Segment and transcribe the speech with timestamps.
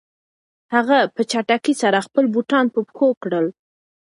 [0.73, 3.45] هغه په چټکۍ سره خپلې بوټان په پښو کړل.